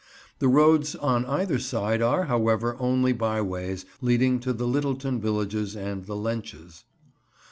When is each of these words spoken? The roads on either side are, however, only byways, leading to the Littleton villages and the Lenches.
The 0.39 0.47
roads 0.47 0.95
on 0.95 1.27
either 1.27 1.59
side 1.59 2.01
are, 2.01 2.23
however, 2.25 2.75
only 2.79 3.13
byways, 3.13 3.85
leading 4.01 4.39
to 4.39 4.51
the 4.51 4.65
Littleton 4.65 5.21
villages 5.21 5.75
and 5.75 6.05
the 6.05 6.15
Lenches. 6.15 6.85